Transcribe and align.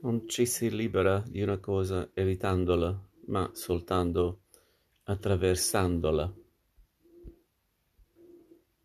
Non 0.00 0.28
ci 0.28 0.46
si 0.46 0.70
libera 0.70 1.24
di 1.26 1.42
una 1.42 1.58
cosa 1.58 2.10
evitandola, 2.14 2.96
ma 3.26 3.50
soltanto 3.52 4.42
attraversandola. 5.02 6.32